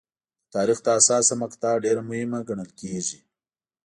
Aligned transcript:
د 0.45 0.45
تاریخ 0.55 0.77
دا 0.85 0.93
حساسه 0.99 1.33
مقطعه 1.43 1.81
ډېره 1.85 2.01
مهمه 2.09 2.39
ګڼل 2.47 2.69
کېږي. 2.79 3.19